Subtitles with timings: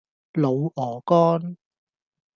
[0.33, 0.99] 滷鵝
[1.39, 1.57] 肝